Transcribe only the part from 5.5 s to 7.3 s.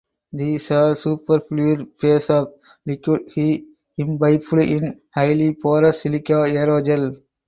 porous silica aerogel.